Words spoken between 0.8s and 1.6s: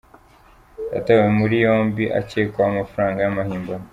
Yatawe muri